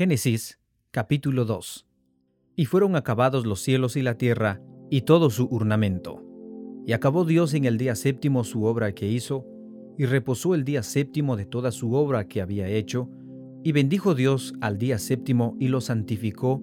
[0.00, 0.58] Génesis
[0.92, 1.86] capítulo 2
[2.56, 6.24] Y fueron acabados los cielos y la tierra y todo su ornamento.
[6.86, 9.44] Y acabó Dios en el día séptimo su obra que hizo,
[9.98, 13.10] y reposó el día séptimo de toda su obra que había hecho,
[13.62, 16.62] y bendijo Dios al día séptimo y lo santificó,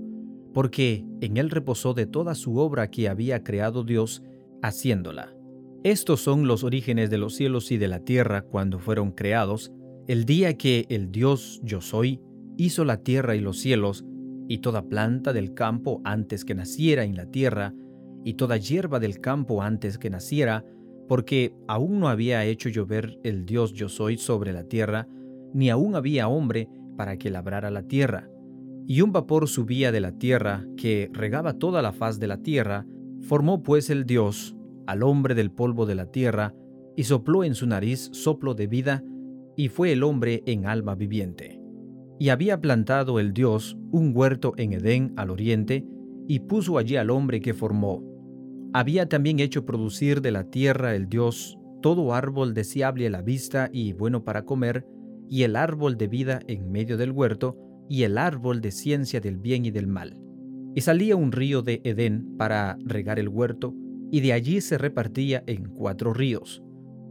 [0.51, 4.23] porque en él reposó de toda su obra que había creado Dios,
[4.63, 5.31] haciéndola.
[5.83, 9.71] Estos son los orígenes de los cielos y de la tierra cuando fueron creados,
[10.07, 12.19] el día que el Dios yo soy
[12.57, 14.05] hizo la tierra y los cielos,
[14.47, 17.73] y toda planta del campo antes que naciera en la tierra,
[18.23, 20.65] y toda hierba del campo antes que naciera,
[21.07, 25.07] porque aún no había hecho llover el Dios yo soy sobre la tierra,
[25.53, 26.67] ni aún había hombre
[26.97, 28.29] para que labrara la tierra.
[28.85, 32.85] Y un vapor subía de la tierra, que regaba toda la faz de la tierra,
[33.21, 36.53] formó pues el Dios al hombre del polvo de la tierra,
[36.95, 39.03] y sopló en su nariz soplo de vida,
[39.55, 41.56] y fue el hombre en alma viviente.
[42.19, 45.85] Y había plantado el Dios un huerto en Edén al oriente,
[46.27, 48.03] y puso allí al hombre que formó.
[48.73, 53.69] Había también hecho producir de la tierra el Dios todo árbol deseable a la vista
[53.71, 54.85] y bueno para comer,
[55.29, 57.57] y el árbol de vida en medio del huerto,
[57.89, 60.19] y el árbol de ciencia del bien y del mal.
[60.75, 63.73] Y salía un río de Edén para regar el huerto,
[64.11, 66.63] y de allí se repartía en cuatro ríos.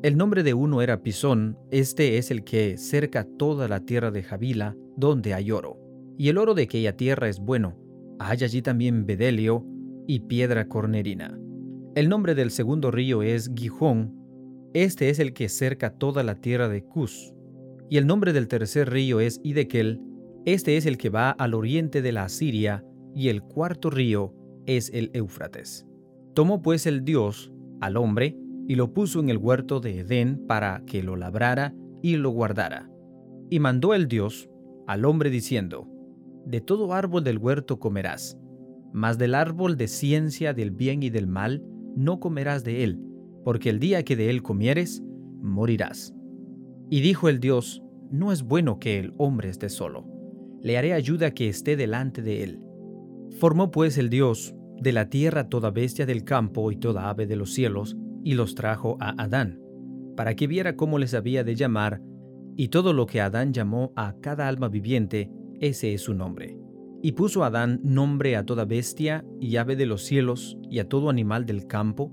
[0.07, 4.23] El nombre de uno era Pisón, este es el que cerca toda la tierra de
[4.23, 5.81] Javila, donde hay oro.
[6.17, 7.77] Y el oro de aquella tierra es bueno.
[8.21, 9.67] Hay allí también bedelio
[10.07, 11.37] y piedra cornerina.
[11.97, 14.15] El nombre del segundo río es Gijón,
[14.75, 17.35] este es el que cerca toda la tierra de Cus.
[17.91, 20.01] Y el nombre del tercer río es Idekel,
[20.45, 24.33] este es el que va al oriente de la Asiria, y el cuarto río
[24.67, 25.85] es el Éufrates.
[26.33, 30.83] Tomó pues el Dios al hombre y lo puso en el huerto de Edén para
[30.87, 32.91] que lo labrara y lo guardara.
[33.51, 34.49] Y mandó el Dios
[34.87, 35.89] al hombre diciendo,
[36.45, 38.39] De todo árbol del huerto comerás,
[38.93, 41.63] mas del árbol de ciencia del bien y del mal
[41.97, 43.01] no comerás de él,
[43.45, 45.03] porque el día que de él comieres,
[45.41, 46.15] morirás.
[46.91, 50.07] Y dijo el Dios, No es bueno que el hombre esté solo,
[50.63, 52.61] le haré ayuda que esté delante de él.
[53.39, 57.37] Formó pues el Dios de la tierra toda bestia del campo y toda ave de
[57.37, 57.97] los cielos,
[58.27, 59.61] y los trajo a Adán,
[60.17, 62.03] para que viera cómo les había de llamar,
[62.57, 66.59] y todo lo que Adán llamó a cada alma viviente, ese es su nombre.
[67.03, 71.09] Y puso Adán nombre a toda bestia y ave de los cielos y a todo
[71.09, 72.13] animal del campo,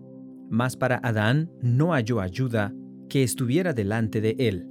[0.51, 2.75] mas para Adán no halló ayuda
[3.09, 4.67] que estuviera delante de él.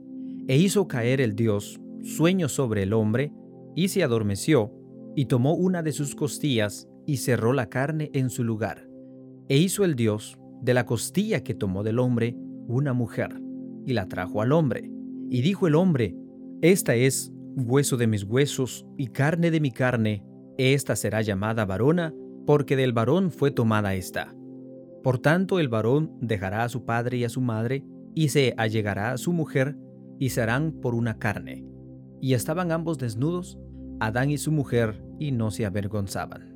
[0.47, 3.33] E hizo caer el Dios sueño sobre el hombre,
[3.75, 4.73] y se adormeció,
[5.17, 8.87] y tomó una de sus costillas, y cerró la carne en su lugar.
[9.49, 12.37] E hizo el Dios de la costilla que tomó del hombre
[12.69, 13.43] una mujer,
[13.85, 14.91] y la trajo al hombre.
[15.29, 16.17] Y dijo el hombre,
[16.63, 20.25] Esta es hueso de mis huesos y carne de mi carne,
[20.57, 22.15] esta será llamada varona,
[22.47, 24.35] porque del varón fue tomada esta.
[25.03, 27.85] Por tanto el varón dejará a su padre y a su madre,
[28.15, 29.77] y se allegará a su mujer,
[30.19, 31.65] y serán por una carne.
[32.21, 33.59] Y estaban ambos desnudos,
[33.99, 36.52] Adán y su mujer, y no se avergonzaban.